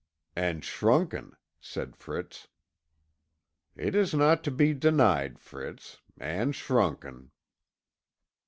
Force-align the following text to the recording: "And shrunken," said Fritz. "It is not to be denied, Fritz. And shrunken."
"And 0.35 0.65
shrunken," 0.65 1.37
said 1.59 1.95
Fritz. 1.95 2.47
"It 3.75 3.93
is 3.93 4.15
not 4.15 4.43
to 4.45 4.49
be 4.49 4.73
denied, 4.73 5.37
Fritz. 5.37 5.99
And 6.19 6.55
shrunken." 6.55 7.29